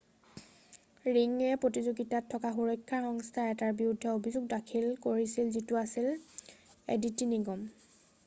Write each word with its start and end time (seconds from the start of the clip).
ৰিংয়ে 1.15 1.57
প্ৰতিযোগিতাত 1.65 2.29
থকা 2.33 2.49
সুৰক্ষা 2.55 3.01
সংস্থা 3.03 3.43
এটাৰ 3.51 3.75
বিৰুদ্ধে 3.81 4.09
অভিযোগ 4.13 4.47
দাখিল 4.55 4.87
কৰিছিল 5.05 5.51
যিটো 5.57 5.79
আছিল 5.83 6.09
এডিটি 6.97 7.29
নিগম 7.37 7.69